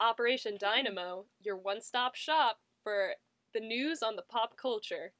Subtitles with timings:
[0.00, 3.14] Operation Dynamo, your one stop shop for
[3.54, 5.12] the news on the pop culture,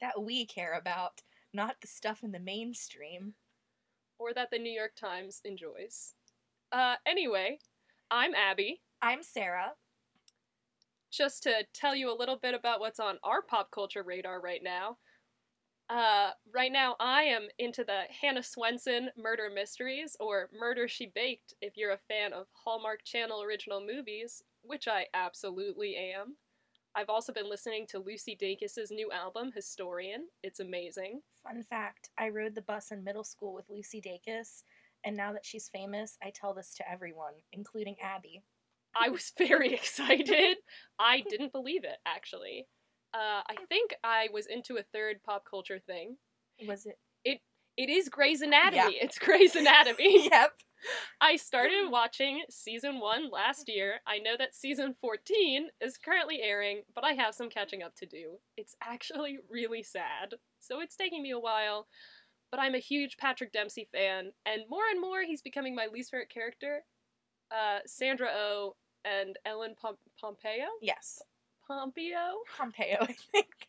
[0.00, 1.22] that we care about,
[1.52, 3.34] not the stuff in the mainstream.
[4.18, 6.14] or that the New York Times enjoys.
[6.72, 7.58] Uh, anyway,
[8.10, 8.82] I'm Abby.
[9.00, 9.72] I'm Sarah.
[11.10, 14.62] Just to tell you a little bit about what's on our pop culture radar right
[14.62, 14.98] now.
[15.88, 21.54] Uh, right now, I am into the Hannah Swensen murder mysteries, or Murder She Baked,
[21.60, 26.36] if you're a fan of Hallmark Channel original movies, which I absolutely am.
[26.96, 30.28] I've also been listening to Lucy Dacus's new album, Historian.
[30.42, 31.20] It's amazing.
[31.42, 34.62] Fun fact I rode the bus in middle school with Lucy Dacus,
[35.04, 38.42] and now that she's famous, I tell this to everyone, including Abby.
[38.96, 40.56] I was very excited.
[40.98, 42.66] I didn't believe it, actually.
[43.12, 46.16] Uh, I think I was into a third pop culture thing.
[46.66, 46.98] Was it?
[47.76, 48.98] It is Grey's Anatomy.
[49.00, 50.28] It's Grey's Anatomy.
[50.30, 50.52] yep.
[51.20, 53.94] I started watching season one last year.
[54.06, 58.06] I know that season 14 is currently airing, but I have some catching up to
[58.06, 58.38] do.
[58.56, 61.86] It's actually really sad, so it's taking me a while.
[62.50, 66.10] But I'm a huge Patrick Dempsey fan, and more and more he's becoming my least
[66.10, 66.84] favorite character.
[67.50, 70.66] Uh, Sandra O oh and Ellen Pom- Pompeo?
[70.80, 71.20] Yes.
[71.66, 72.42] Pompeo?
[72.56, 73.68] Pompeo, I think.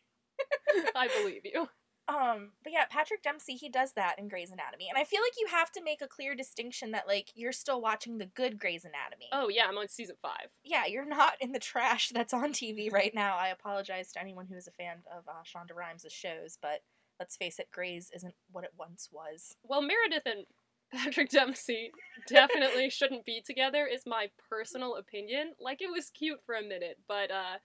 [0.94, 1.68] I believe you.
[2.08, 4.86] Um, but yeah, Patrick Dempsey, he does that in Grey's Anatomy.
[4.88, 7.80] And I feel like you have to make a clear distinction that, like, you're still
[7.80, 9.28] watching the good Grey's Anatomy.
[9.32, 10.48] Oh, yeah, I'm on season five.
[10.62, 13.36] Yeah, you're not in the trash that's on TV right now.
[13.36, 16.82] I apologize to anyone who is a fan of uh, Shonda Rhimes' shows, but
[17.18, 19.56] let's face it, Grey's isn't what it once was.
[19.62, 20.46] Well, Meredith and
[20.92, 21.90] Patrick Dempsey
[22.28, 25.52] definitely shouldn't be together, is my personal opinion.
[25.60, 27.58] Like, it was cute for a minute, but, uh,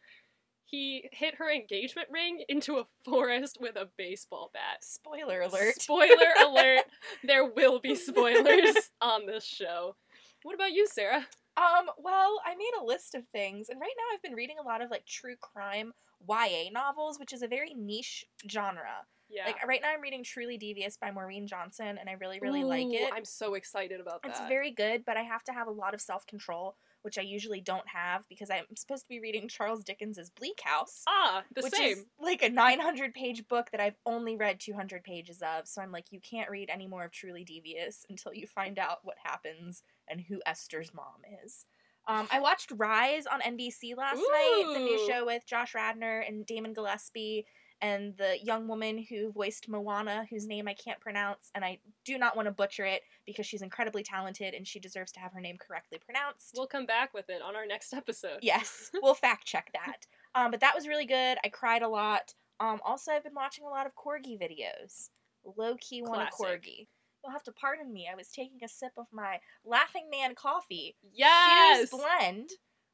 [0.71, 4.77] he hit her engagement ring into a forest with a baseball bat.
[4.81, 5.81] Spoiler alert.
[5.81, 6.85] Spoiler alert.
[7.23, 9.95] There will be spoilers on this show.
[10.43, 11.27] What about you, Sarah?
[11.57, 14.65] Um, well, I made a list of things, and right now I've been reading a
[14.65, 15.91] lot of like true crime
[16.27, 19.05] YA novels, which is a very niche genre.
[19.31, 19.45] Yeah.
[19.45, 22.87] Like right now I'm reading Truly Devious by Maureen Johnson, and I really, really like
[22.91, 23.11] it.
[23.13, 24.29] I'm so excited about that.
[24.29, 27.21] It's very good, but I have to have a lot of self control, which I
[27.21, 31.03] usually don't have because I'm supposed to be reading Charles Dickens's Bleak House.
[31.07, 31.97] ah, the which same.
[31.97, 35.67] is like a 900 page book that I've only read 200 pages of.
[35.67, 38.99] So I'm like, you can't read any more of Truly Devious until you find out
[39.03, 41.65] what happens and who Esther's mom is.
[42.07, 46.45] Um, I watched Rise on NBC last night, the new show with Josh Radnor and
[46.45, 47.45] Damon Gillespie
[47.81, 52.17] and the young woman who voiced Moana, whose name I can't pronounce, and I do
[52.17, 55.41] not want to butcher it because she's incredibly talented and she deserves to have her
[55.41, 56.53] name correctly pronounced.
[56.55, 58.39] We'll come back with it on our next episode.
[58.41, 60.05] Yes, we'll fact check that.
[60.35, 61.37] Um, but that was really good.
[61.43, 62.33] I cried a lot.
[62.59, 65.09] Um, also, I've been watching a lot of corgi videos.
[65.57, 66.87] Low key want a corgi.
[67.23, 68.07] You'll have to pardon me.
[68.11, 70.95] I was taking a sip of my Laughing Man coffee.
[71.13, 71.89] Yes!
[71.89, 72.49] Blend.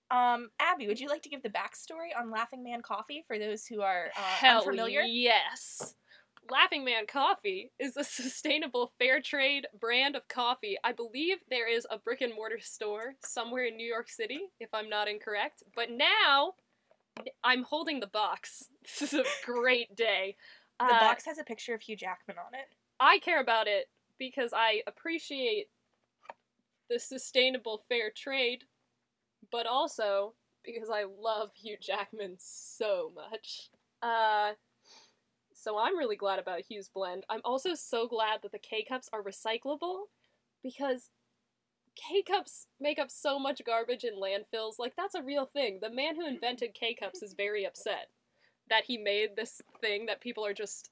[0.09, 3.66] Um, Abby, would you like to give the backstory on Laughing Man coffee for those
[3.66, 5.01] who are uh, Hell unfamiliar?
[5.01, 5.95] yes.
[6.50, 10.78] Laughing Man Coffee is a sustainable fair trade brand of coffee.
[10.81, 14.69] I believe there is a brick and mortar store somewhere in New York City, if
[14.73, 15.63] I'm not incorrect.
[15.75, 16.53] But now
[17.44, 18.69] I'm holding the box.
[19.00, 20.38] This is a great day.
[20.79, 22.67] The Uh, box has a picture of Hugh Jackman on it.
[23.00, 25.66] I care about it because I appreciate
[26.90, 28.63] the sustainable fair trade,
[29.52, 33.69] but also because I love Hugh Jackman so much.
[34.02, 34.53] Uh,
[35.53, 37.25] so I'm really glad about Hugh's blend.
[37.30, 40.03] I'm also so glad that the K cups are recyclable
[40.62, 41.09] because
[41.96, 44.74] K cups make up so much garbage in landfills.
[44.78, 45.79] Like, that's a real thing.
[45.81, 48.09] The man who invented K cups is very upset
[48.69, 50.90] that he made this thing that people are just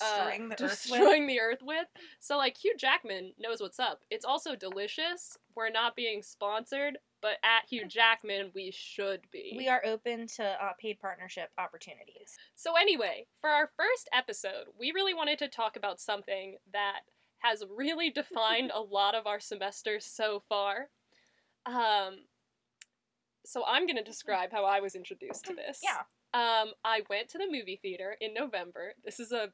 [0.00, 1.26] uh, Destroying the earth with.
[1.26, 1.86] the earth with.
[2.20, 4.00] So like Hugh Jackman knows what's up.
[4.10, 5.36] It's also delicious.
[5.54, 9.54] We're not being sponsored, but at Hugh Jackman we should be.
[9.56, 12.36] We are open to uh, paid partnership opportunities.
[12.54, 17.00] So anyway, for our first episode, we really wanted to talk about something that
[17.38, 20.88] has really defined a lot of our semester so far.
[21.66, 22.20] Um
[23.44, 25.80] so I'm going to describe how I was introduced to this.
[25.82, 26.02] Yeah.
[26.34, 28.94] Um, I went to the movie theater in November.
[29.04, 29.48] This is a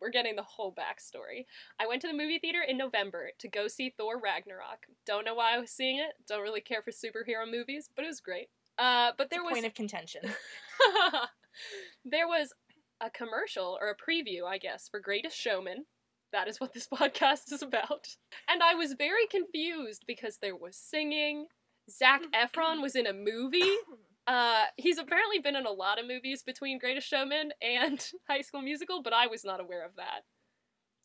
[0.00, 1.46] we're getting the whole backstory.
[1.80, 4.86] I went to the movie theater in November to go see Thor Ragnarok.
[5.06, 6.12] Don't know why I was seeing it.
[6.26, 8.48] Don't really care for superhero movies, but it was great.
[8.78, 10.22] Uh, but there was point of contention.
[12.04, 12.52] there was
[13.00, 15.84] a commercial or a preview, I guess, for Greatest Showman.
[16.32, 18.08] that is what this podcast is about.
[18.48, 21.46] And I was very confused because there was singing.
[21.90, 23.76] Zac Efron was in a movie.
[24.28, 28.60] Uh, he's apparently been in a lot of movies between Greatest Showman and High School
[28.60, 30.20] Musical, but I was not aware of that.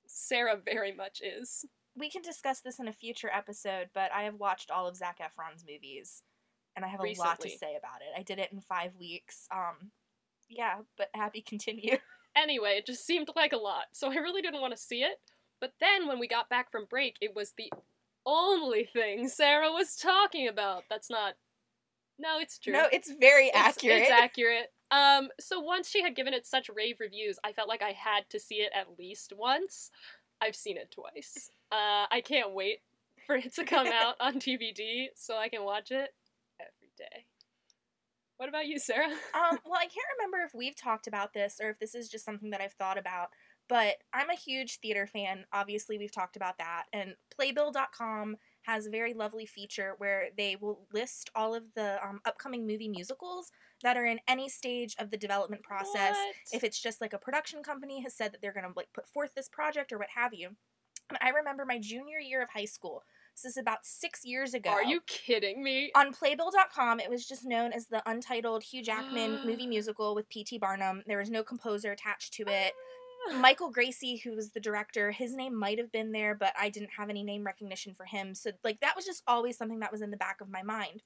[0.05, 1.65] Sarah very much is.
[1.95, 5.19] we can discuss this in a future episode, but I have watched all of Zac
[5.19, 6.21] Efron's movies,
[6.75, 8.19] and I have a lot to say about it.
[8.19, 9.47] I did it in five weeks.
[9.55, 9.91] Um,
[10.49, 11.97] yeah, but happy continue.
[12.35, 15.19] Anyway, it just seemed like a lot, so I really didn't want to see it.
[15.61, 17.71] But then when we got back from break, it was the
[18.25, 20.83] only thing Sarah was talking about.
[20.89, 21.35] That's not.
[22.19, 22.73] No, it's true.
[22.73, 24.01] No, it's very It's- accurate.
[24.03, 24.71] It's accurate.
[24.91, 28.29] Um, so once she had given it such rave reviews, I felt like I had
[28.29, 29.89] to see it at least once.
[30.39, 31.51] I've seen it twice.
[31.71, 32.79] Uh, I can't wait
[33.25, 36.13] for it to come out on DVD so I can watch it
[36.59, 37.25] every day.
[38.37, 39.07] What about you, Sarah?
[39.33, 42.25] um, well, I can't remember if we've talked about this or if this is just
[42.25, 43.29] something that I've thought about,
[43.69, 45.45] but I'm a huge theater fan.
[45.53, 46.83] Obviously, we've talked about that.
[46.91, 52.19] And Playbill.com has a very lovely feature where they will list all of the um,
[52.25, 53.51] upcoming movie musicals
[53.81, 56.15] that are in any stage of the development process.
[56.15, 56.35] What?
[56.53, 59.07] If it's just like a production company has said that they're going to like put
[59.07, 60.49] forth this project or what have you.
[61.09, 63.03] And I remember my junior year of high school.
[63.35, 65.91] This is about six years ago Are you kidding me?
[65.95, 70.59] on playbill.com it was just known as the untitled hugh jackman movie musical with pt
[70.59, 72.73] barnum there was no composer attached to it
[73.39, 76.91] michael gracey who was the director his name might have been there but i didn't
[76.97, 78.33] have any name recognition for him.
[78.35, 81.03] So like that was just always something that was in the back of my mind.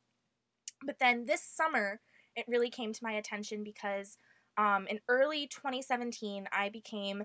[0.85, 1.99] But then this summer
[2.35, 4.17] it really came to my attention because
[4.57, 7.23] um, in early 2017 i became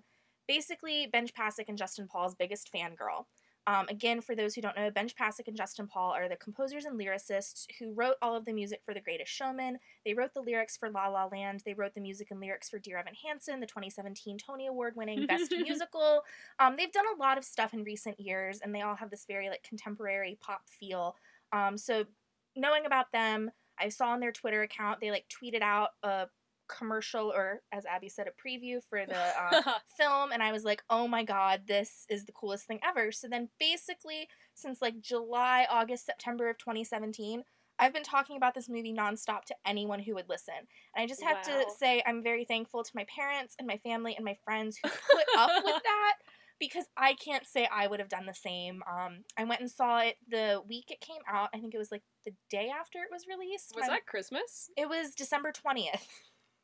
[0.48, 3.26] basically benj pasek and justin paul's biggest fangirl
[3.66, 6.84] um, again, for those who don't know, Benj Pasek and Justin Paul are the composers
[6.84, 9.78] and lyricists who wrote all of the music for The Greatest Showman.
[10.04, 11.62] They wrote the lyrics for La La Land.
[11.64, 15.26] They wrote the music and lyrics for Dear Evan Hansen, the 2017 Tony Award winning
[15.26, 16.22] Best Musical.
[16.58, 19.26] Um, they've done a lot of stuff in recent years, and they all have this
[19.26, 21.16] very like contemporary pop feel.
[21.52, 22.04] Um, so
[22.56, 26.26] knowing about them, I saw on their Twitter account they like tweeted out a
[26.76, 29.14] commercial or as Abby said a preview for the
[29.66, 33.12] um, film and I was like, "Oh my god, this is the coolest thing ever."
[33.12, 37.42] So then basically since like July, August, September of 2017,
[37.78, 40.54] I've been talking about this movie nonstop to anyone who would listen.
[40.94, 41.64] And I just have Wow.
[41.64, 44.88] to say I'm very thankful to my parents and my family and my friends who
[44.88, 46.14] put up with that
[46.60, 48.82] because I can't say I would have done the same.
[48.88, 51.48] Um, I went and saw it the week it came out.
[51.52, 53.72] I think it was like the day after it was released.
[53.74, 54.70] Was that Christmas?
[54.76, 56.06] It was December 20th.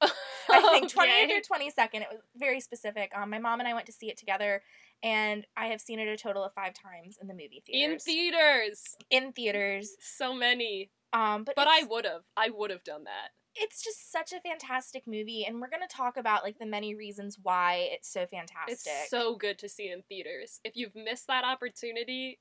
[0.50, 1.32] I think 20th Okay.
[1.36, 2.00] or 22nd.
[2.02, 3.12] It was very specific.
[3.14, 4.62] Um, my mom and I went to see it together,
[5.02, 8.06] and I have seen it a total of five times in the movie theaters.
[8.06, 8.36] in theaters.
[8.40, 8.96] theaters.
[9.10, 9.96] in theaters.
[10.00, 10.90] So many.
[11.12, 12.22] Um, but But I would have.
[12.36, 13.30] I would have done that.
[13.60, 17.38] it's just such a fantastic movie, and we're gonna talk about like the many reasons
[17.42, 18.74] why it's so fantastic.
[18.86, 20.60] It's so good to see in theaters.
[20.64, 22.38] If you've missed that opportunity,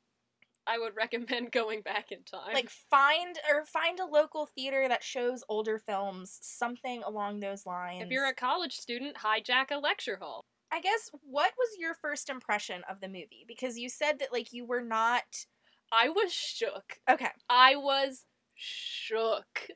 [0.68, 2.54] I would recommend going back in time.
[2.54, 8.04] like find or find a local theater that shows older films, something along those lines.
[8.04, 10.46] if you're a college student, hijack a lecture hall.
[10.72, 13.46] I guess what was your first impression of the movie?
[13.48, 15.46] Because you said that like you were not
[15.92, 17.00] I was shook.
[17.10, 17.30] okay.
[17.50, 18.26] I was
[18.56, 19.68] shook.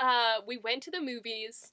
[0.00, 1.72] Uh, we went to the movies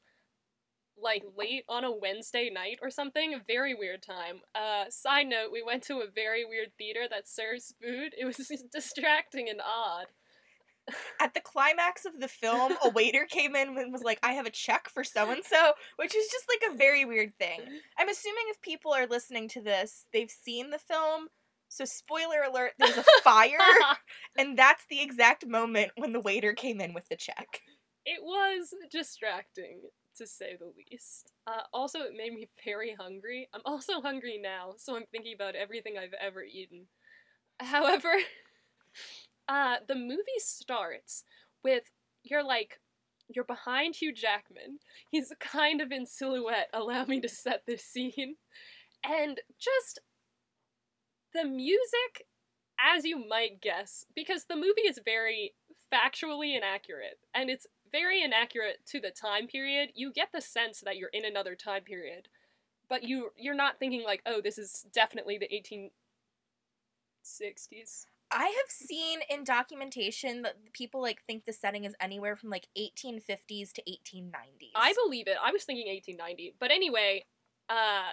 [1.02, 3.34] like late on a Wednesday night or something.
[3.34, 4.42] A very weird time.
[4.56, 8.14] Uh, side note: we went to a very weird theater that serves food.
[8.18, 8.38] It was
[8.72, 10.08] distracting and odd.
[11.20, 14.46] At the climax of the film, a waiter came in and was like, "I have
[14.46, 17.62] a check for so and so," which is just like a very weird thing.
[17.98, 21.28] I'm assuming if people are listening to this, they've seen the film.
[21.70, 23.58] So spoiler alert, there's a fire,
[24.38, 27.62] and that's the exact moment when the waiter came in with the check.
[28.06, 29.82] it was distracting
[30.18, 31.32] to say the least.
[31.46, 33.50] Uh, also, it made me very hungry.
[33.54, 36.88] I'm also hungry now, so I'm thinking about everything I've ever eaten.
[37.60, 38.14] However,
[39.48, 41.24] uh, the movie starts
[41.64, 41.84] with
[42.24, 42.80] you're like
[43.30, 44.80] you're behind Hugh Jackman.
[45.10, 46.70] He's kind of in silhouette.
[46.74, 48.36] Allow me to set this scene,
[49.04, 50.00] and just
[51.34, 52.26] the music,
[52.80, 55.54] as you might guess, because the movie is very
[55.94, 57.68] factually inaccurate, and it's
[57.98, 59.90] very inaccurate to the time period.
[59.96, 62.28] You get the sense that you're in another time period,
[62.90, 65.50] but you you're not thinking like, oh, this is definitely the
[67.26, 68.06] 1860s.
[68.30, 72.68] I have seen in documentation that people like think the setting is anywhere from like
[72.78, 74.72] 1850s to 1890s.
[74.76, 75.38] I believe it.
[75.42, 77.24] I was thinking 1890, but anyway,
[77.70, 78.12] uh,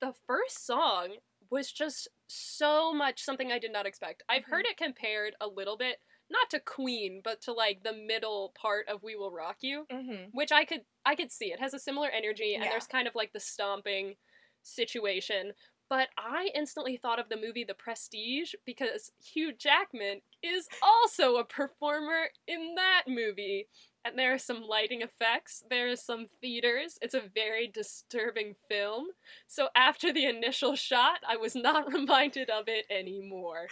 [0.00, 1.16] the first song
[1.50, 4.22] was just so much something I did not expect.
[4.28, 5.96] I've heard it compared a little bit,
[6.30, 10.26] not to Queen, but to like the middle part of "We Will Rock You." hmm
[10.32, 11.52] which I could I could see.
[11.52, 12.70] It has a similar energy, and Yeah.
[12.70, 14.16] there's kind of like the stomping
[14.62, 15.52] situation.
[15.88, 21.44] But I instantly thought of the movie The Prestige because Hugh Jackman is also a
[21.44, 23.68] performer in that movie.
[24.04, 26.98] And there are some lighting effects, there are some theaters.
[27.00, 29.08] It's a very disturbing film.
[29.46, 33.68] So after the initial shot, I was not reminded of it anymore.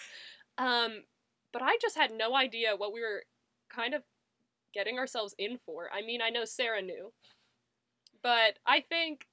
[0.57, 1.03] Um,
[1.57, 3.23] but I just had no idea what we were
[3.71, 4.03] kind of
[4.75, 5.89] getting ourselves in for.
[5.91, 7.15] I mean, I know Sarah knew,
[8.23, 9.25] but I think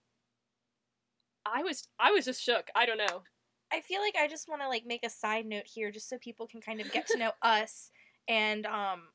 [1.46, 2.70] I was I was just shook.
[2.74, 3.24] I don't know.
[3.74, 6.18] I feel like I just want to like make a side note here just so
[6.18, 7.92] people can kind of get to know us
[8.30, 9.10] and um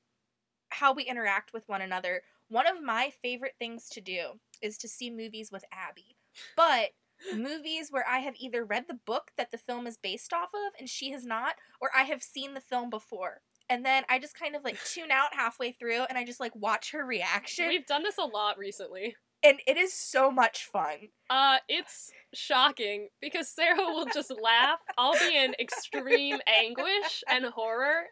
[0.68, 2.20] how we interact with one another.
[2.50, 6.18] One of my favorite things to do is to see movies with Abby.
[6.58, 6.90] But
[7.34, 10.72] movies where I have either read the book that the film is based off of
[10.78, 13.40] and she has not or I have seen the film before.
[13.70, 16.54] And then I just kind of like tune out halfway through and I just like
[16.54, 19.16] watch her reaction We've done this a lot recently.
[19.44, 21.08] and it is so much fun.
[21.30, 24.80] Uh, it's shocking because Sarah will just laugh.
[24.96, 28.04] I'll be in extreme anguish and horror,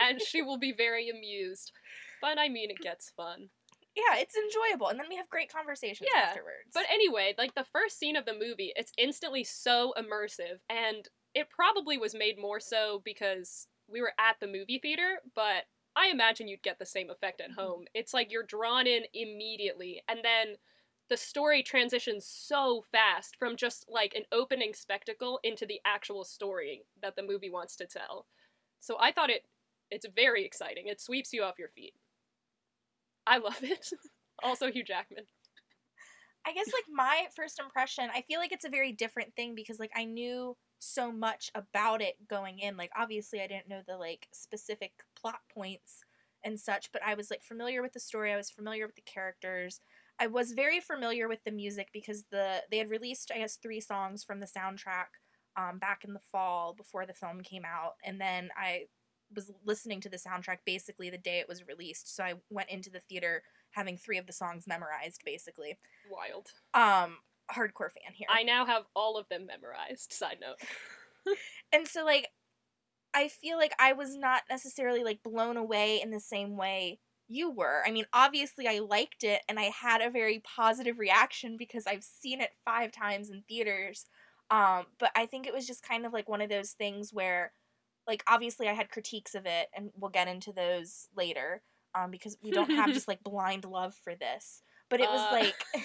[0.00, 1.70] and she will be very amused.
[2.20, 3.50] But I mean, it gets fun.
[3.94, 6.70] Yeah, it's enjoyable and then we have great conversations Yeah, afterwards.
[6.72, 11.50] But anyway, like the first scene of the movie, it's instantly so immersive, and it
[11.50, 15.64] probably was made more so because we were at the movie theater, but
[15.96, 17.52] I imagine you'd get the same effect at Mhm.
[17.52, 17.86] home.
[17.94, 20.56] It's like you're drawn in immediately, and then
[21.08, 26.86] the story transitions so fast from just like an opening spectacle into the actual story
[27.02, 28.26] that the movie wants to tell.
[28.80, 29.46] So I thought it
[29.90, 30.88] it's very exciting.
[30.88, 31.94] It sweeps you off your feet.
[33.26, 33.88] I love it.
[34.42, 35.24] also Hugh Jackman.
[36.46, 39.78] I guess like my first impression, I feel like it's a very different thing because
[39.78, 42.76] like I knew so much about it going in.
[42.76, 46.04] Like obviously I didn't know the like specific plot points
[46.44, 49.02] and such, but I was like familiar with the story, I was familiar with the
[49.02, 49.80] characters.
[50.20, 53.80] I was very familiar with the music because the they had released I guess 3
[53.80, 55.06] songs from the soundtrack
[55.56, 58.84] um back in the fall before the film came out and then I
[59.34, 62.14] was listening to the soundtrack basically the day it was released.
[62.14, 65.78] So I went into the theater having 3 of the songs memorized basically
[66.10, 66.48] Wild.
[66.74, 67.18] um
[67.52, 68.26] hardcore fan here.
[68.30, 70.12] I now have all of them memorized.
[70.12, 70.56] Side note.
[71.72, 72.28] and so like
[73.12, 76.98] I feel like I was not necessarily like blown away in the same way
[77.28, 77.82] you were.
[77.86, 82.04] I mean, obviously I liked it and I had a very positive reaction because I've
[82.04, 84.06] seen it 5 times in theaters.
[84.50, 87.52] Um but I think it was just kind of like one of those things where
[88.06, 91.62] like obviously I had critiques of it and we'll get into those later
[91.94, 94.62] um because we don't have just like blind love for this.
[94.90, 95.32] But it was Uh.
[95.32, 95.54] like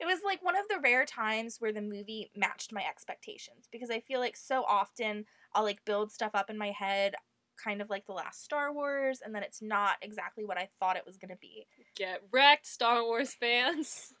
[0.00, 3.90] it was like one of the rare times where the movie matched my expectations because
[3.90, 7.14] I feel like so often I'll like build stuff up in my head
[7.62, 10.96] kind of like the last Star Wars and then it's not exactly what I thought
[10.96, 11.66] it was going to be.
[11.96, 14.12] Get wrecked, Star Wars fans.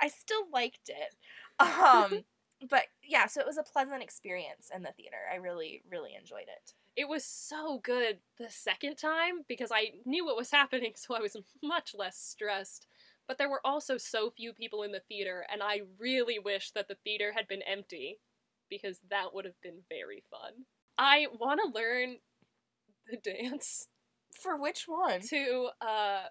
[0.00, 1.14] I still liked it.
[1.60, 2.24] Um
[2.70, 5.16] but yeah, so it was a pleasant experience in the theater.
[5.32, 6.72] I really really enjoyed it.
[6.96, 11.20] It was so good the second time because I knew what was happening, so I
[11.20, 12.86] was much less stressed.
[13.26, 16.88] But there were also so few people in the theater, and I really wish that
[16.88, 18.18] the theater had been empty
[18.68, 20.66] because that would have been very fun.
[20.98, 22.16] I want to learn
[23.08, 23.88] the dance
[24.42, 25.20] For which one?
[25.28, 26.24] to, uh,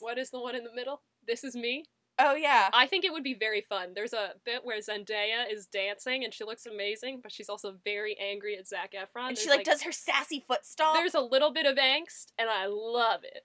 [0.00, 1.02] what is the one in the middle?
[1.26, 1.84] This is me.
[2.24, 2.68] Oh yeah.
[2.72, 3.92] I think it would be very fun.
[3.94, 8.16] There's a bit where Zendaya is dancing and she looks amazing, but she's also very
[8.18, 9.30] angry at Zac Efron.
[9.30, 10.96] And she There's, like, does her sassy foot stomp.
[10.96, 13.44] There's a little bit of angst, and I love it.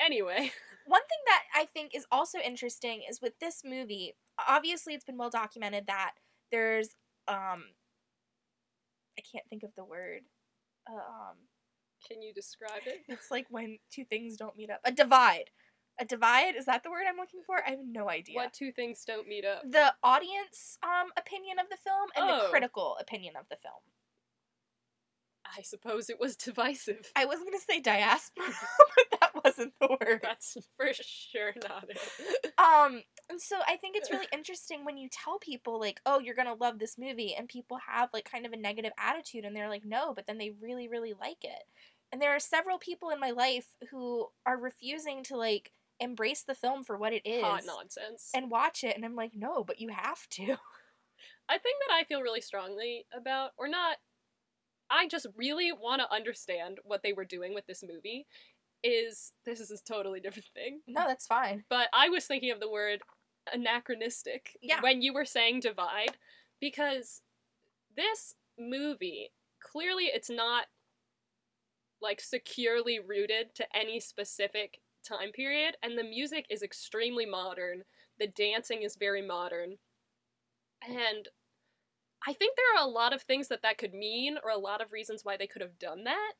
[0.00, 0.52] Anyway,
[0.88, 4.14] One thing that I think is also interesting is with this movie,
[4.48, 6.12] obviously it's been well documented that
[6.50, 6.88] there's
[7.28, 7.64] um
[9.18, 10.22] I can't think of the word.
[10.90, 11.36] Um
[12.08, 13.02] can you describe it?
[13.06, 14.80] it's like when two things don't meet up.
[14.82, 15.50] A divide.
[16.00, 17.56] A divide, is that the word I'm looking for?
[17.66, 18.36] I have no idea.
[18.36, 19.62] What two things don't meet up?
[19.68, 22.42] The audience um opinion of the film and Oh.
[22.44, 23.80] the critical opinion of the film.
[25.56, 27.10] I suppose it was divisive.
[27.16, 28.46] I was gonna say diaspora,
[29.10, 30.20] but that wasn't the word.
[30.22, 32.52] That's for sure not it.
[32.58, 36.34] Um, and so I think it's really interesting when you tell people like, "Oh, you're
[36.34, 39.68] gonna love this movie," and people have like kind of a negative attitude, and they're
[39.68, 41.64] like, "No," but then they really, really like it.
[42.12, 46.54] And there are several people in my life who are refusing to like embrace the
[46.54, 48.30] film for what it is Hot nonsense.
[48.34, 50.42] and watch it, and I'm like, "No, but you have to."
[51.48, 53.96] I think that I feel really strongly about, or not,
[54.90, 58.26] I just really want to understand what they were doing with this movie.
[58.84, 60.80] Is this is a totally different thing.
[60.86, 61.64] no, that's fine.
[61.68, 63.00] But I was thinking of the word
[63.52, 64.80] anachronistic Yeah.
[64.82, 66.16] when you were saying divide,
[66.60, 67.22] because
[67.96, 70.66] this movie clearly it's not
[72.00, 77.82] like securely rooted to any specific time period, and the music is extremely modern.
[78.18, 79.76] The dancing is very modern.
[80.86, 81.28] And
[82.26, 84.80] I think there are a lot of things that that could mean, or a lot
[84.80, 86.32] of reasons why they could have done that.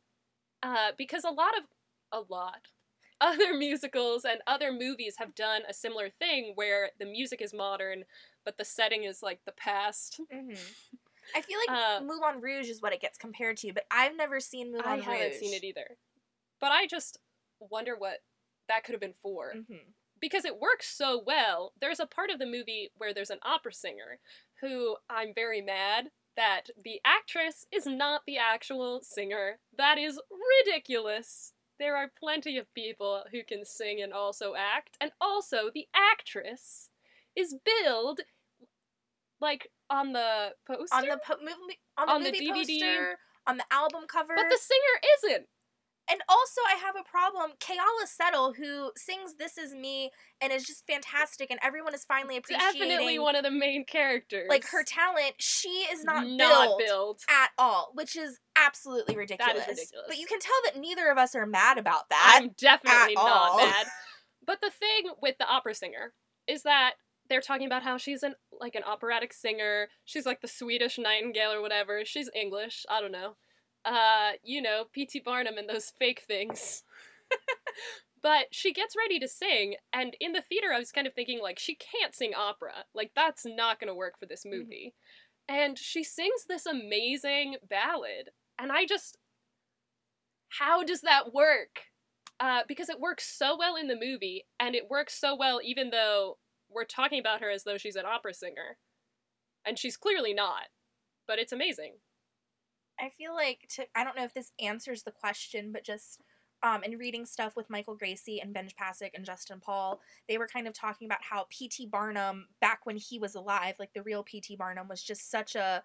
[0.63, 1.65] Uh, because a lot of,
[2.13, 2.69] a lot,
[3.21, 8.05] other musicals and other movies have done a similar thing where the music is modern,
[8.45, 10.21] but the setting is like the past.
[10.33, 10.55] hmm
[11.35, 14.41] I feel like Uh, Moulin Rouge is what it gets compared to, but I've never
[14.41, 15.07] seen Moulin Rouge.
[15.07, 15.21] I Rouge.
[15.21, 15.97] haven't seen it either.
[16.59, 17.19] But I just
[17.61, 18.19] wonder what
[18.69, 19.53] that could have been for.
[19.69, 19.77] hmm
[20.21, 21.73] because it works so well.
[21.81, 24.19] There's a part of the movie where there's an opera singer
[24.61, 29.61] who I'm very mad that the actress is not the actual singer.
[29.77, 30.21] That is
[30.67, 31.53] ridiculous.
[31.79, 36.91] There are plenty of people who can sing and also act, and also the actress
[37.37, 38.23] is billed
[39.41, 42.53] like on the poster, On the po- movie, on the On the DVD.
[42.81, 45.47] poster, on the album cover, but the singer isn't.
[46.11, 47.53] And also, I have a problem.
[47.61, 50.11] Keala Settle, who sings "This Is Me"
[50.41, 53.85] and is just fantastic, and everyone is finally appreciating She's Definitely one of the main
[53.85, 54.47] characters.
[54.49, 55.35] like her talent.
[55.39, 57.21] She is not, not billed.
[57.29, 59.67] at all, which is absolutely ridiculous.
[59.69, 60.07] ridiculous.
[60.07, 62.41] But you can tell that neither of us are mad about that.
[62.41, 63.59] I'm definitely not all.
[63.59, 63.87] mad.
[64.47, 66.15] But the thing with the opera singer
[66.47, 66.93] is that
[67.29, 69.89] they're talking about how she's an like an operatic singer.
[70.07, 72.03] She's like the Swedish nightingale or whatever.
[72.07, 72.87] She's English.
[72.89, 73.37] I don't know.
[73.89, 75.21] Uh, you know, P.T.
[75.25, 76.83] Barnum and those fake things.
[78.23, 81.41] but she gets ready to sing, and in the theater, I was kind of thinking
[81.41, 82.85] like she can't sing opera.
[82.95, 84.95] Like that's not gonna work for this movie.
[85.49, 89.17] And she sings this amazing ballad, and I just,
[90.51, 91.89] how does that work?
[92.41, 95.91] uh, because it works so well in the movie, and it works so well even
[95.91, 96.39] though
[96.71, 98.79] we're talking about her as though she's an opera singer,
[99.67, 100.69] and she's clearly not.
[101.27, 101.95] But it's amazing.
[103.01, 106.21] I feel like to I don't know if this answers the question, but just
[106.63, 110.49] um, in reading stuff with Michael Gracey and Benj Pasek and Justin Paul, they were
[110.49, 111.87] kind of talking about how P.T.
[111.87, 114.57] Barnum, back when he was alive, like the real P.T.
[114.57, 115.85] Barnum, was just such a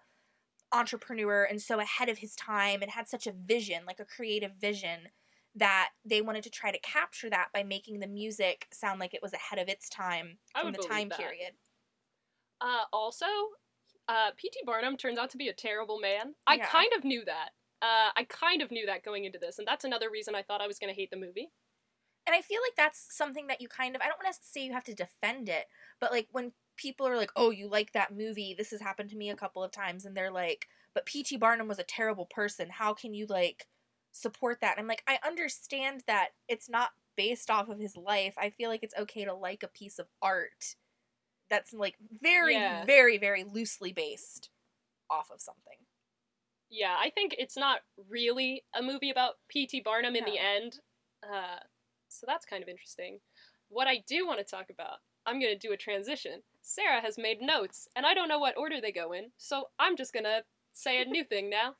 [0.72, 4.52] entrepreneur and so ahead of his time and had such a vision, like a creative
[4.60, 5.00] vision,
[5.54, 9.22] that they wanted to try to capture that by making the music sound like it
[9.22, 11.18] was ahead of its time from the time that.
[11.18, 11.52] period.
[12.60, 13.26] Uh, also,
[14.08, 14.60] uh, P.T.
[14.66, 16.34] Barnum turns out to be a terrible man.
[16.46, 16.58] I Yeah.
[16.58, 17.50] kind of knew that.
[17.82, 20.60] Uh, I kind of knew that going into this, and that's another reason I thought
[20.62, 21.50] I was going to hate the movie.
[22.26, 24.64] And I feel like that's something that you kind of I don't want to say
[24.64, 25.66] you have to defend it,
[26.00, 29.16] but like when people are like, "Oh, you like that movie?" This has happened to
[29.16, 31.36] me a couple of times and they're like, "But P.T.
[31.36, 32.70] Barnum was a terrible person.
[32.70, 33.68] How can you like
[34.12, 38.34] support that?" And I'm like, "I understand that it's not based off of his life.
[38.38, 40.76] I feel like it's okay to like a piece of art
[41.50, 42.84] that's like very Yeah.
[42.84, 44.50] very very loosely based
[45.10, 45.78] off of something."
[46.70, 49.80] Yeah, I think it's not really a movie about P.T.
[49.82, 50.80] Barnum in the end.
[51.22, 51.60] Uh,
[52.08, 53.20] so that's kind of interesting.
[53.68, 56.42] What I do want to talk about, I'm going to do a transition.
[56.62, 59.96] Sarah has made notes, and I don't know what order they go in, so I'm
[59.96, 61.76] just going to say a new thing now.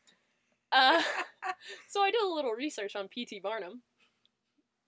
[0.70, 1.02] Uh,
[1.88, 3.40] so I did a little research on P.T.
[3.40, 3.82] Barnum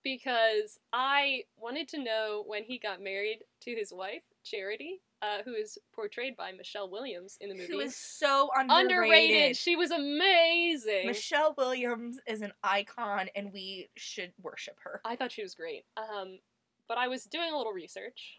[0.07, 5.53] because I wanted to know when he got married to his wife, Charity, uh, who
[5.53, 8.87] is portrayed by Michelle Williams in the movie Who is so underrated.
[8.93, 9.57] underrated.
[9.57, 11.07] She was amazing.
[11.09, 15.01] Michelle Williams is an icon and we should worship her.
[15.05, 15.85] I thought she was great.
[15.97, 16.39] Um,
[16.87, 18.39] but I was doing a little research,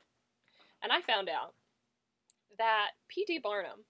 [0.81, 1.53] and I found out
[2.57, 3.39] that P.T.
[3.39, 3.83] Barnum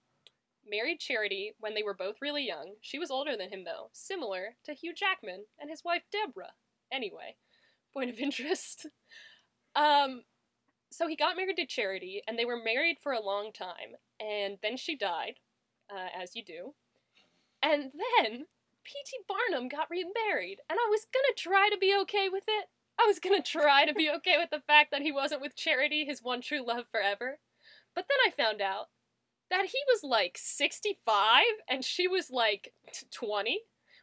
[0.68, 2.72] married Charity when they were both really young.
[2.80, 6.54] She was older than him, though, similar to Hugh Jackman and his wife Deborah.
[6.90, 7.36] Anyway,
[7.92, 8.86] point of interest.
[9.74, 10.22] Um,
[10.90, 14.58] so he got married to Charity, and they were married for a long time, and
[14.62, 15.34] then she died,
[15.90, 16.74] uh, as you do.
[17.62, 18.46] And then
[18.84, 19.18] P.T.
[19.28, 22.66] Barnum got remarried, and I was gonna try to be okay with it.
[22.98, 26.04] I was gonna try to be okay with the fact that he wasn't with Charity,
[26.04, 27.38] his one true love forever.
[27.94, 28.86] But then I found out
[29.50, 33.60] that he was like 65 and she was like t- 20,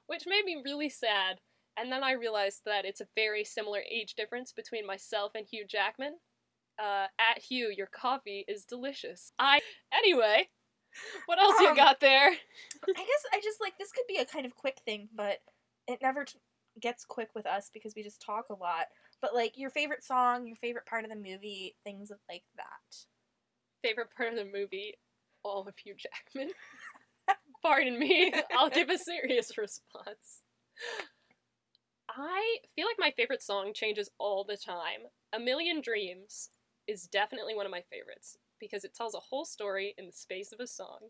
[0.07, 1.39] which made me really sad.
[1.77, 5.65] And then I realized that it's a very similar age difference between myself and Hugh
[5.67, 6.15] Jackman.
[6.79, 9.31] Uh, at Hugh, your coffee is delicious.
[9.39, 9.61] I
[9.93, 10.49] anyway.
[11.25, 12.29] What else you Um, got there?
[12.29, 15.39] I guess I just like this could be a kind of quick thing, but
[15.87, 16.39] it never t-
[16.79, 18.85] gets quick with us because we just talk a lot.
[19.21, 22.95] But like your favorite song, your favorite part of the movie, things of like that.
[23.83, 24.93] Favorite part of the movie?
[25.43, 26.51] All of Hugh Jackman.
[27.61, 28.33] Pardon me.
[28.57, 30.41] I'll give a serious response.
[32.17, 35.01] I feel like my favorite song changes all the time.
[35.33, 36.49] A Million Dreams
[36.87, 40.53] is definitely one of my favorites because it tells a whole story in the space
[40.53, 41.09] of a song,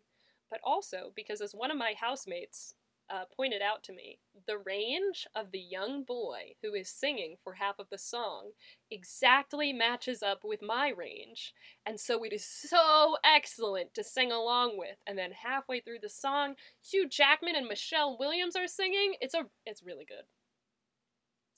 [0.49, 2.73] but also because as one of my housemates
[3.07, 7.53] uh, pointed out to me the range of the young boy who is singing for
[7.53, 8.49] half of the song
[8.89, 11.53] exactly matches up with my range.
[11.85, 14.97] And so it is so excellent to sing along with.
[15.05, 19.13] And then halfway through the song, Hugh Jackman and Michelle Williams are singing.
[19.21, 20.25] It's a it's really good.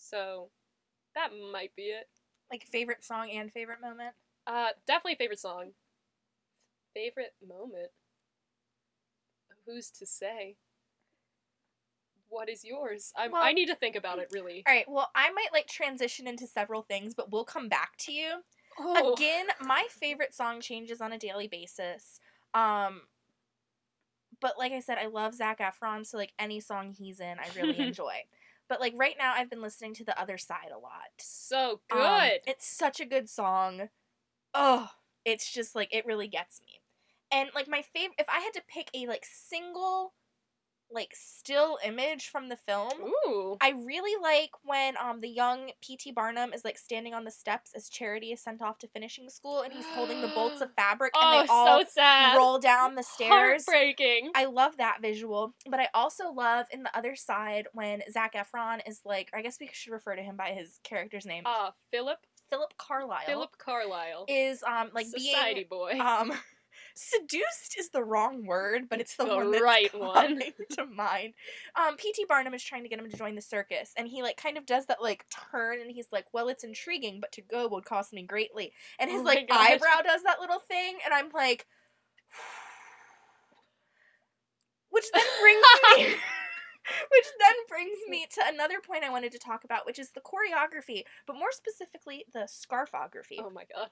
[0.09, 0.49] So
[1.15, 2.07] that might be it.
[2.51, 4.13] Like favorite song and favorite moment.
[4.45, 5.71] Uh definitely favorite song.
[6.93, 7.91] Favorite moment.
[9.65, 10.55] Who's to say?
[12.29, 13.11] What is yours?
[13.17, 14.63] I Well- I need to think about it really.
[14.67, 14.87] All right.
[14.87, 18.43] Well, I might like transition into several things, but we'll come back to you.
[18.79, 19.13] Oh.
[19.13, 22.19] Again, my favorite song changes on a daily basis.
[22.53, 23.01] Um,
[24.39, 27.47] but like I said, I love Zac Efron, so like any song he's in, I
[27.55, 28.23] really enjoy.
[28.69, 31.09] But like right now, I've been listening to the other side a lot.
[31.19, 32.41] so Um, good.
[32.47, 33.89] it's such a good song.
[34.53, 34.89] Oh,
[35.25, 36.81] it's just like it really gets me.
[37.31, 40.13] And like my favorite, if I had to pick a like single,
[40.91, 42.91] like still image from the film,
[43.27, 43.57] Ooh.
[43.61, 46.11] I really like when um the young P.T.
[46.13, 49.61] Barnum is like standing on the steps as Charity is sent off to finishing school,
[49.61, 52.37] and he's holding the bolts of fabric, and Oh, they all so sad.
[52.37, 53.65] roll down the stairs.
[53.67, 54.31] Heartbreaking.
[54.35, 58.79] I love that visual, but I also love in the other side when Zac Efron
[58.87, 62.19] is like, I guess we should refer to him by his character's name, Ah, Phillip.
[62.49, 63.25] Phillip Carlyle.
[63.25, 64.23] Phillip Carlyle.
[64.29, 65.99] is um like the Society being boy.
[65.99, 66.31] um
[66.97, 70.41] seduced is the wrong word, but it's the, The one that's right one.
[70.71, 71.33] to mind.
[71.75, 72.25] Um, P.T.
[72.27, 74.65] Barnum is trying to get him to join the circus, and he like kind of
[74.65, 78.13] does that like turn, and he's like, "Well, it's intriguing, but to go would cost
[78.13, 79.71] me greatly." And his Oh like gosh.
[79.71, 81.67] eyebrow does that little thing, and I'm like,
[84.89, 85.63] which then brings
[85.97, 86.15] me.
[87.11, 90.21] Which then brings me to another point I wanted to talk about, which is the
[90.21, 93.39] choreography, but more specifically the scarfography.
[93.41, 93.89] oh my god.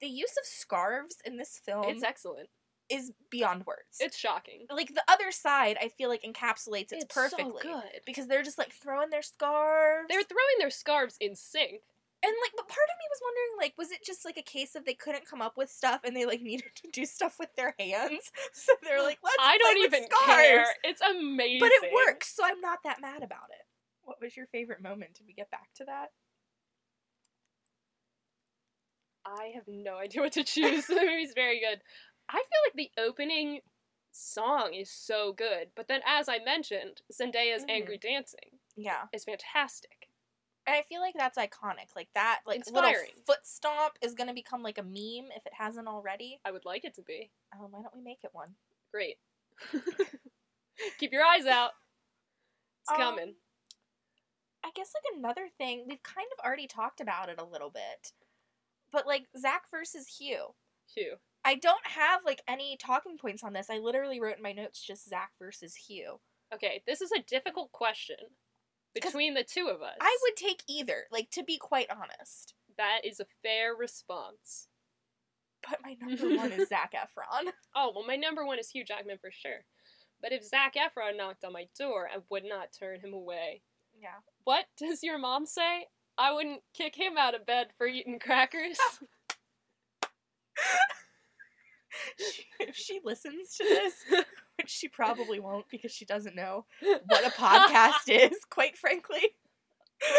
[0.00, 2.48] The use of scarves in this film It's excellent.
[2.90, 3.96] is beyond words.
[3.98, 4.66] It's shocking.
[4.70, 8.00] like the other side, I feel like encapsulates it It's so perfectly good.
[8.04, 10.06] because they're just like throwing their scarves.
[10.08, 11.80] They're throwing their scarves in sync.
[12.22, 14.74] and like, but part of me was wondering, like, was it just like a case
[14.74, 17.54] of they couldn't come up with stuff and they like needed to do stuff with
[17.56, 19.36] their hands, so they're like, let's.
[19.40, 20.26] I don't play with even scarves.
[20.26, 20.66] care.
[20.84, 21.60] It's amazing.
[21.60, 23.64] But it works, so I'm not that mad about it.
[24.02, 25.14] What was your favorite moment?
[25.14, 26.10] Did we get back to that?
[29.26, 30.86] I have no idea what to choose.
[30.86, 31.80] the movie's very good.
[32.28, 33.60] I feel like the opening
[34.12, 37.70] song is so good, but then as I mentioned, Zendaya's Mhm.
[37.70, 40.08] Angry Dancing Yeah, is fantastic.
[40.66, 41.94] and I feel like that's iconic.
[41.94, 42.94] Like that, like Inspiring.
[43.10, 46.40] little foot stomp is gonna become like a meme if it hasn't already.
[46.44, 47.30] I would like it to be.
[47.52, 48.54] Um, why don't we make it one?
[48.92, 49.18] Great.
[50.98, 51.72] Keep your eyes out.
[52.82, 53.34] It's Um, coming.
[54.64, 58.12] I guess like another thing we've kind of already talked about it a little bit,
[58.92, 60.54] but like Zac versus Hugh.
[60.94, 61.16] Hugh.
[61.44, 63.70] I don't have like any talking points on this.
[63.70, 66.20] I literally wrote in my notes just Zac versus Hugh.
[66.54, 68.16] Okay, this is a difficult question
[68.94, 69.96] between the two of us.
[70.00, 72.54] I would take either, like to be quite honest.
[72.78, 74.68] That is a fair response.
[75.68, 77.50] But my number one is Zac Efron.
[77.74, 79.64] Oh, well, my number one is Hugh Jackman for sure.
[80.22, 83.62] But if Zac Efron knocked on my door, I would not turn him away.
[84.00, 84.18] Yeah.
[84.44, 85.86] What does your mom say?
[86.18, 88.78] I wouldn't kick him out of bed for eating crackers.
[92.60, 94.04] if she listens to this,
[94.56, 96.66] which she probably won't because she doesn't know
[97.06, 99.34] what a podcast is, quite frankly.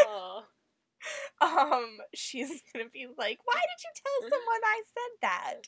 [0.07, 0.43] Aw.
[1.41, 5.67] Um, she's gonna be like, "Why did you tell someone I said that?"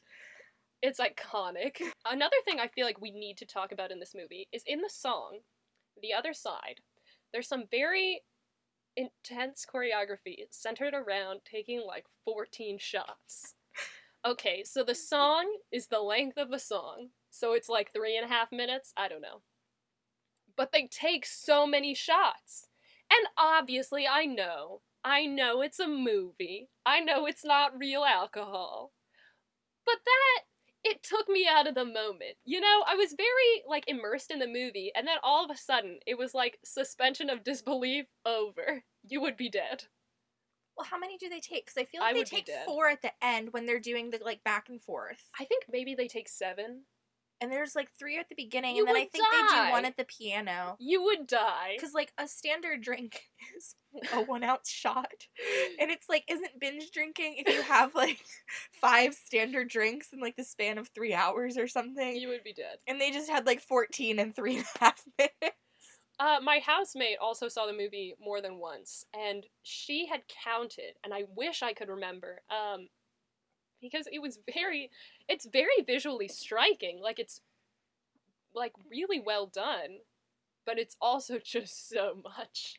[0.81, 1.81] It's iconic.
[2.09, 4.81] Another thing I feel like we need to talk about in this movie is in
[4.81, 5.39] the song,
[6.01, 6.81] The Other Side,
[7.31, 8.21] there's some very
[8.95, 13.55] intense choreography centered around taking like 14 shots.
[14.25, 18.25] Okay, so the song is the length of a song, so it's like three and
[18.25, 18.91] a half minutes.
[18.97, 19.41] I don't know.
[20.57, 22.67] But they take so many shots.
[23.09, 24.81] And obviously, I know.
[25.03, 26.69] I know it's a movie.
[26.85, 28.91] I know it's not real alcohol.
[29.85, 30.41] But that
[30.83, 32.37] it took me out of the moment.
[32.45, 35.57] You know, I was very like immersed in the movie, and then all of a
[35.57, 38.83] sudden it was like suspension of disbelief over.
[39.07, 39.85] You would be dead.
[40.77, 41.65] Well, how many do they take?
[41.65, 44.19] Because I feel I like they take four at the end when they're doing the
[44.23, 46.83] like back and forth, I think maybe they take seven.
[47.41, 49.85] And there's like three at the beginning, You and then I think they do one
[49.85, 50.75] at the piano.
[50.79, 51.73] You would die.
[51.75, 53.23] Because like a standard drink
[53.57, 53.75] is
[54.13, 55.27] a one ounce shot,
[55.79, 58.19] and it's like isn't binge drinking if you have like
[58.81, 62.15] five standard drinks in like the span of three hours or something.
[62.15, 62.77] You would be dead.
[62.87, 65.55] And they just had like fourteen and three and a half minutes.
[66.19, 71.13] Uh, my housemate also saw the movie more than once, and she had counted, and
[71.13, 72.89] I wish I could remember, um,
[73.81, 74.89] because it was very,
[75.27, 76.99] it's very visually striking.
[77.01, 77.41] Like it's,
[78.53, 79.99] like really well done,
[80.65, 82.75] but it's also just so much.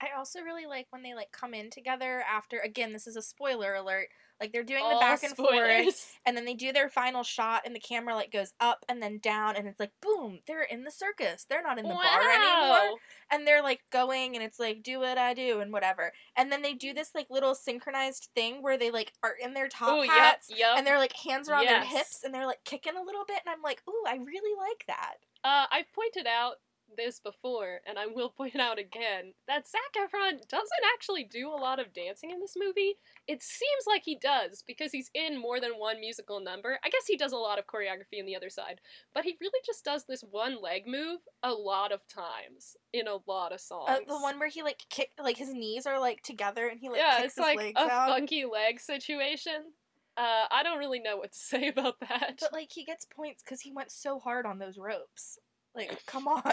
[0.00, 3.22] I also really like when they like come in together after again, this is a
[3.22, 4.08] spoiler alert.
[4.40, 7.74] Like they're doing the back and forth and then they do their final shot and
[7.74, 10.90] the camera like goes up and then down and it's like boom, they're in the
[10.90, 11.46] circus.
[11.48, 12.98] They're not in the bar anymore.
[13.30, 16.12] And they're like going and it's like do what I do and whatever.
[16.36, 19.68] And then they do this like little synchronized thing where they like are in their
[19.68, 20.76] top Ooh, yep, hats yep.
[20.76, 23.40] and their like hands are on their hips and they're like kicking a little bit
[23.44, 26.56] and I'm like, "Ooh, I really like that." Uh, I've pointed out
[26.96, 31.60] this before, and I will point out again, that Zac Efron doesn't actually do a
[31.60, 32.94] lot of dancing in this movie.
[33.26, 36.78] It seems like he does, because he's in more than one musical number.
[36.84, 38.80] I guess he does a lot of choreography on the other side,
[39.14, 43.18] but he really just does this one leg move a lot of times in a
[43.26, 43.88] lot of songs.
[43.88, 46.88] Uh, the one where he like kick like his knees are like together and he
[46.88, 48.08] like yeah, kicks it's like a out.
[48.08, 49.72] funky leg situation.
[50.16, 52.38] Uh, I don't really know what to say about that.
[52.40, 55.38] But like he gets points because he went so hard on those ropes.
[55.74, 56.52] Like, come on.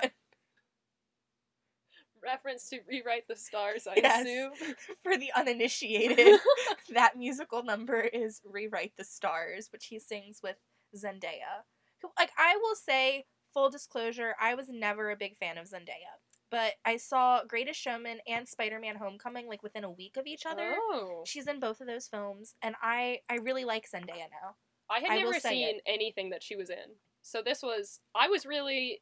[2.24, 4.22] Reference to Rewrite the Stars, I Yes.
[4.26, 4.76] assume.
[5.04, 6.40] For the uninitiated,
[6.94, 10.58] that musical number is Rewrite the Stars, which he sings with
[10.96, 11.64] Zendaya.
[12.02, 16.20] Who, like, I will say, full disclosure, I was never a big fan of Zendaya.
[16.50, 20.46] But I saw Greatest Showman and Spider Man Homecoming like within a week of each
[20.46, 20.76] other.
[20.78, 21.24] Oh.
[21.26, 24.56] She's in both of those films, and I I really like Zendaya now.
[24.90, 26.96] I had I never seen anything that she was in.
[27.22, 29.02] So this was I was really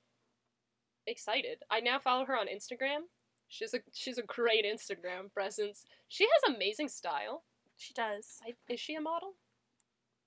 [1.08, 1.60] excited.
[1.70, 3.08] I now follow her on Instagram.
[3.48, 5.86] She's a she's a great Instagram presence.
[6.08, 7.44] She has amazing style.
[7.78, 8.40] She does.
[8.46, 9.34] I, is she a model?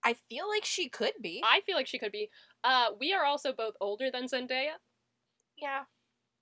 [0.04, 1.42] I feel like she could be.
[1.44, 2.30] I feel like she could be.
[2.62, 4.78] Uh, we are also both older than Zendaya,
[5.56, 5.82] yeah.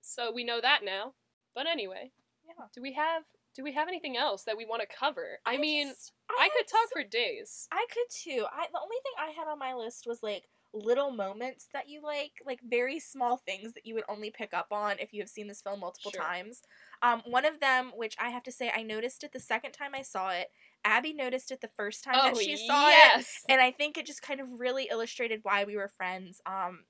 [0.01, 1.13] so we know that now.
[1.55, 2.11] But anyway,
[2.47, 2.65] Yeah.
[2.75, 3.23] do we have
[3.55, 5.39] do we have anything else that we want to cover?
[5.43, 7.67] I, mean, just- I could talk some- for days.
[7.71, 8.45] I could too.
[8.51, 12.01] I the only thing I had on my list was like little moments that you
[12.03, 15.29] like, like very small things that you would only pick up on if you have
[15.29, 16.21] seen this film multiple Sure.
[16.21, 16.61] times.
[17.01, 19.91] Um, one of them, which I have to say, I noticed it the second time
[19.95, 20.49] I saw it.
[20.83, 24.05] Abby noticed it the first time oh that she saw it, and I think it
[24.05, 26.39] just kind of really illustrated why we were friends.
[26.45, 26.85] Um,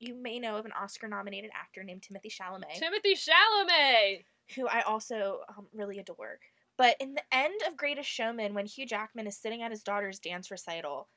[0.00, 4.24] you may know of an Oscar-nominated actor named Timothy Chalamet Timothy Chalamet.
[4.54, 6.38] who I also um, really adore.
[6.76, 10.20] But in the end of Greatest Showman, when Hugh Jackman is sitting at his daughter's
[10.20, 11.08] dance recital,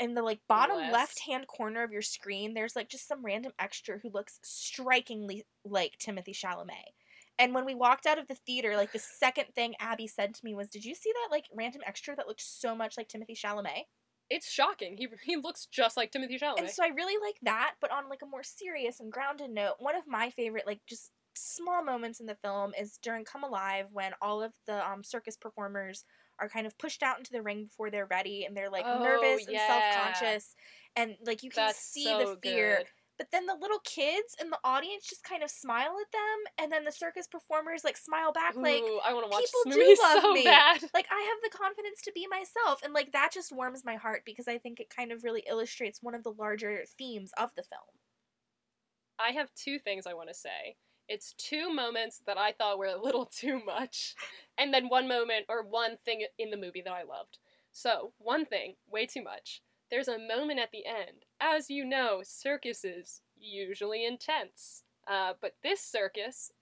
[0.00, 3.52] in the like bottom left hand corner of your screen, there's like just some random
[3.58, 6.94] extra who looks strikingly like Timothy Chalamet.
[7.38, 10.44] And when we walked out of the theater, like the second thing Abby said to
[10.44, 13.34] me was, "Did you see that like random extra that looked so much like Timothy
[13.34, 13.84] Chalamet?"
[14.30, 14.96] It's shocking.
[14.96, 16.60] He he looks just like Timothy Chalamet.
[16.60, 19.74] And so I really like that, but on like a more serious and grounded note,
[19.78, 23.86] one of my favorite like just small moments in the film is during Come Alive
[23.92, 26.04] when all of the um, circus performers
[26.40, 29.02] are kind of pushed out into the ring before they're ready and they're like Oh,
[29.02, 30.54] nervous and self-conscious
[30.96, 32.86] and like you can That's see so the fear good.
[33.18, 36.72] but then the little kids in the audience just kind of smile at them and
[36.72, 40.22] then the circus performers like smile back like I want to watch people do love
[40.22, 40.44] so me.
[40.44, 40.82] bad.
[40.94, 44.22] like I have the confidence to be myself and like that just warms my heart
[44.24, 47.62] because I think it kind of really illustrates one of the larger themes of the
[47.62, 47.82] film.
[49.18, 50.76] I have two things I want to say.
[51.12, 54.14] It's two moments that I thought were a little too much,
[54.56, 57.38] and then one moment or one thing in the movie that I loved.
[57.72, 59.60] So, one thing, way too much.
[59.90, 61.24] There's a moment at the end.
[61.40, 64.84] As you know, circuses usually intense.
[65.10, 66.52] Uh, but this circus,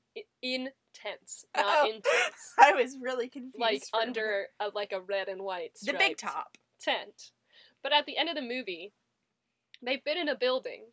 [0.42, 1.86] intense, not Oh.
[1.94, 2.54] intense.
[2.58, 3.56] I was really confused.
[3.58, 4.08] Like for a minute.
[4.16, 6.56] under a, like a red and white the big top.
[6.80, 7.32] tent.
[7.82, 8.92] But at the end of the movie,
[9.82, 10.84] they've been in a building,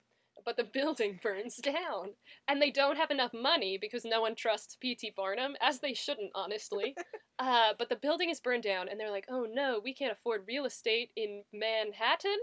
[0.45, 2.13] but the building burns down.
[2.47, 5.13] And they don't have enough money because no one trusts P.T.
[5.15, 6.95] Barnum, as they shouldn't, honestly.
[7.39, 10.43] uh, but the building is burned down, and they're like, oh no, we can't afford
[10.47, 12.37] real estate in Manhattan?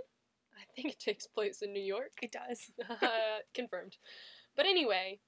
[0.58, 2.12] I think it takes place in New York.
[2.22, 2.70] It does.
[3.54, 3.96] Confirmed.
[4.56, 5.20] But anyway,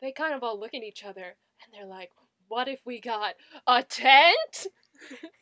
[0.00, 2.10] they kind of all look at each other and they're like,
[2.48, 3.34] what if we got
[3.66, 4.66] a tent?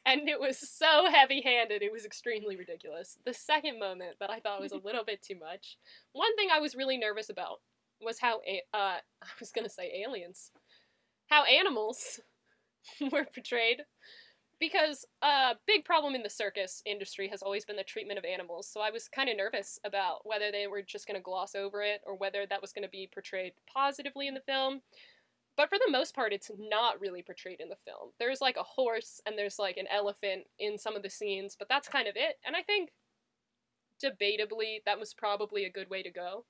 [0.07, 3.19] And it was so heavy handed, it was extremely ridiculous.
[3.25, 5.79] The second moment that I thought was a little bit too much,
[6.13, 7.61] one thing I was really nervous about
[8.01, 10.51] was how, a- uh, I was gonna say aliens,
[11.29, 12.21] how animals
[13.13, 13.83] were portrayed.
[14.61, 18.69] Because a big problem in the circus industry has always been the treatment of animals,
[18.69, 21.81] so I was kind of nervous about whether they were just going to gloss over
[21.83, 24.81] it or whether that was going to be portrayed positively in the film.
[25.59, 28.13] But for the most part, it's not really portrayed in the film.
[28.21, 31.69] There's like a horse and there's like an elephant in some of the scenes, but
[31.69, 32.37] that's kind of it.
[32.47, 32.91] And I think,
[34.01, 36.45] debatably, that was probably a good way to go.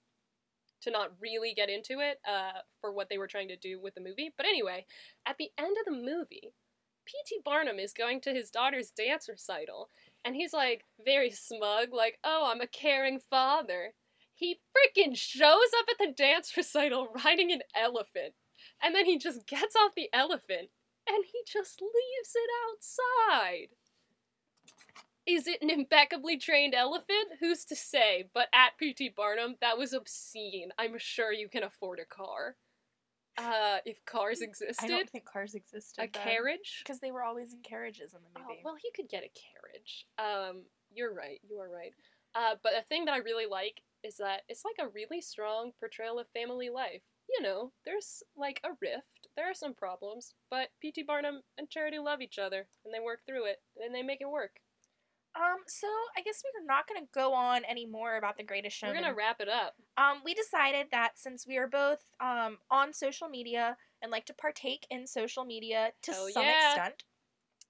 [0.82, 3.94] To not really get into it uh, for what they were trying to do with
[3.94, 4.30] the movie.
[4.36, 4.84] But anyway,
[5.26, 6.52] at the end of the movie,
[7.06, 7.40] P.T.
[7.44, 9.88] Barnum is going to his daughter's dance recital,
[10.24, 13.94] and he's like very smug, like, oh, I'm a caring father.
[14.34, 18.34] He freaking shows up at the dance recital riding an elephant.
[18.82, 20.70] And then he just gets off the elephant
[21.08, 23.68] and he just leaves it outside.
[25.26, 27.28] Is it an impeccably trained elephant?
[27.40, 28.30] Who's to say?
[28.32, 29.10] But at P.T.
[29.14, 30.70] Barnum, that was obscene.
[30.78, 32.56] I'm sure you can afford a car.
[33.36, 36.02] Uh, if cars existed, I don't think cars existed.
[36.02, 36.82] a carriage.
[36.82, 38.62] because they were always in carriages in the Oh, movie.
[38.64, 40.06] well, he could get a carriage.
[40.18, 40.62] Um,
[40.92, 41.40] you're right.
[41.48, 41.92] You are right.
[42.34, 45.72] Uh, but a thing that I really like is that it's like a really strong
[45.78, 47.02] portrayal of family life.
[47.28, 49.28] You know, there's like a rift.
[49.36, 51.02] There are some problems, but P.T.
[51.02, 54.30] Barnum and Charity love each other, and they work through it, and they make it
[54.30, 54.60] work.
[55.36, 55.86] Um, so
[56.16, 58.88] I guess we're not gonna go on any more about the Greatest show.
[58.88, 59.74] We're gonna wrap it up.
[59.96, 64.34] Um, we decided that since we are both um on social media and like to
[64.34, 66.74] partake in social media to Hell some yeah.
[66.74, 67.04] extent,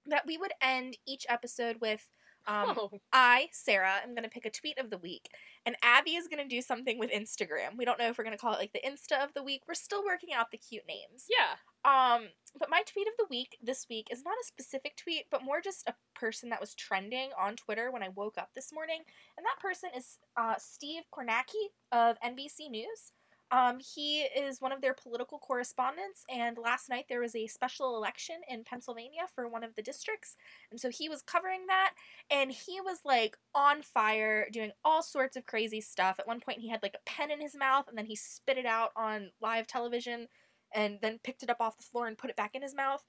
[0.07, 2.07] that we would end each episode with
[2.47, 5.29] um oh, I, Sarah, am going to pick a tweet of the week,
[5.65, 7.77] and Abby is going to do something with Instagram.
[7.77, 9.63] We don't know if we're going to call it like the Insta of the week.
[9.67, 11.25] We're still working out the cute names.
[11.29, 11.55] yeah.
[11.85, 12.23] Um,
[12.59, 15.61] but my tweet of the week this week is not a specific tweet, but more
[15.61, 19.01] just a person that was trending on Twitter when I woke up this morning,
[19.37, 23.13] and that person is uh, Steve Kornacki of NBC News.
[23.51, 27.97] Um, he is one of their political correspondents, and last night there was a special
[27.97, 30.35] election in Pennsylvania for one of the districts,
[30.69, 31.93] and so he was covering that,
[32.29, 36.19] and he was like on fire, doing all sorts of crazy stuff.
[36.19, 38.59] At one point, he had like a pen in his mouth, and then he spit
[38.59, 40.27] it out on live television
[40.71, 43.03] and then picked it up off the floor and put it back in his mouth.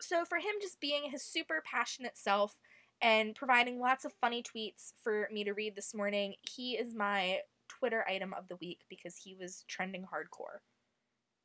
[0.00, 2.56] So for him just being his super passionate self
[3.02, 7.40] and providing lots of funny tweets for me to read this morning, he is my
[7.78, 10.60] Twitter item of the week because he was trending hardcore.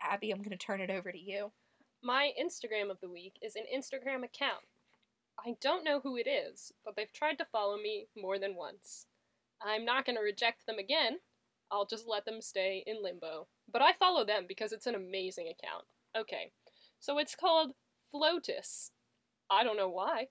[0.01, 1.51] Abby, I'm going to turn it over to you.
[2.01, 4.65] My Instagram of the week is an Instagram account.
[5.39, 9.07] I don't know who it is, but they've tried to follow me more than once.
[9.61, 11.19] I'm not going to reject them again.
[11.71, 13.47] I'll just let them stay in limbo.
[13.71, 15.85] But I follow them because it's an amazing account.
[16.15, 16.51] Okay,
[16.99, 17.71] so it's called
[18.13, 18.91] Flotus.
[19.49, 20.27] I don't know why.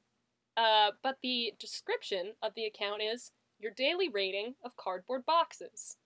[0.56, 5.96] Uh, but the description of the account is your daily rating of cardboard boxes.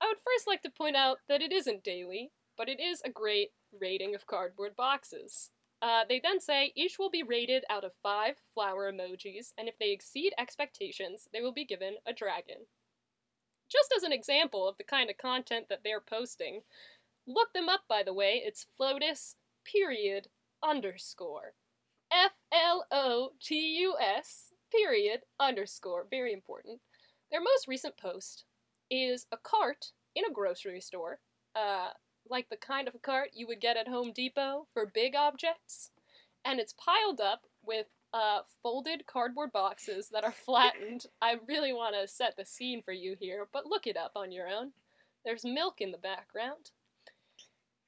[0.00, 3.10] I would first like to point out that it isn't daily, but it is a
[3.10, 5.50] great rating of cardboard boxes.
[5.80, 9.78] Uh, they then say each will be rated out of five flower emojis, and if
[9.78, 12.66] they exceed expectations, they will be given a dragon.
[13.70, 16.60] Just as an example of the kind of content that they're posting,
[17.26, 20.28] look them up by the way, it's Flotus period
[20.62, 21.54] underscore.
[22.12, 26.06] F L O T U S period underscore.
[26.10, 26.80] Very important.
[27.30, 28.44] Their most recent post
[28.90, 31.18] is a cart in a grocery store,
[31.56, 31.88] uh,
[32.28, 35.90] like the kind of cart you would get at Home Depot for big objects,
[36.44, 41.06] and it's piled up with uh, folded cardboard boxes that are flattened.
[41.20, 44.30] I really want to set the scene for you here, but look it up on
[44.30, 44.72] your own.
[45.24, 46.70] There's milk in the background.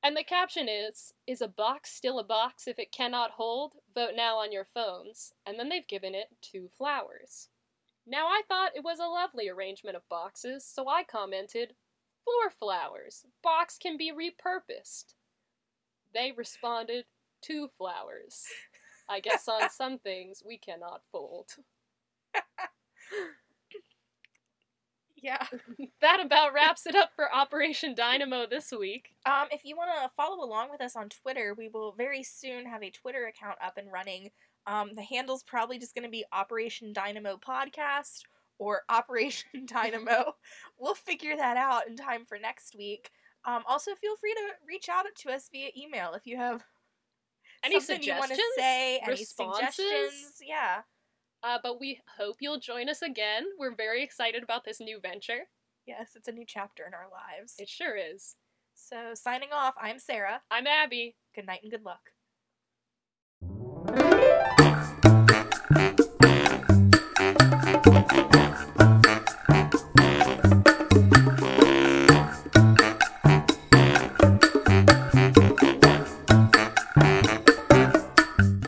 [0.06, 3.72] And the caption is Is a box still a box if it cannot hold?
[3.92, 5.32] Vote now on your phones.
[5.44, 7.48] And then they've given it two flowers.
[8.06, 11.74] Now I thought it was a lovely arrangement of boxes, so I commented,
[12.24, 13.24] Four flowers.
[13.42, 15.14] Box can be repurposed.
[16.14, 17.06] They responded,
[17.42, 18.44] Two flowers.
[19.08, 21.48] I guess on some things we cannot fold.
[25.16, 25.46] Yeah.
[26.02, 29.08] That about wraps it up for Operation Dynamo this week.
[29.24, 32.66] Um, if you want to follow along with us on Twitter, we will very soon
[32.66, 34.30] have a Twitter account up and running.
[34.66, 38.20] Um, the handle's probably just going to be Operation Dynamo Podcast
[38.58, 40.34] or Operation Dynamo.
[40.78, 43.10] we'll figure that out in time for next week.
[43.46, 46.62] Um, also, feel free to reach out to us via email if you have
[47.64, 49.74] Any something you want to say, any Responses?
[49.76, 50.34] suggestions.
[50.46, 50.82] Yeah.
[51.42, 53.44] Uh, but we hope you'll join us again.
[53.58, 55.48] We're very excited about this new venture.
[55.86, 57.54] Yes, it's a new chapter in our lives.
[57.58, 58.34] It sure is.
[58.74, 60.42] So, signing off, I'm Sarah.
[60.50, 61.16] I'm Abby.
[61.34, 62.10] Good night and good luck.